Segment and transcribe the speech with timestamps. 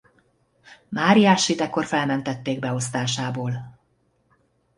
[0.89, 3.79] Máriássyt ekkor felmentették beosztásából.